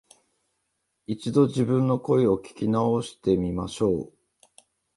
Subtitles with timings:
[1.05, 4.13] 一度、自分の声を聞き直してみましょう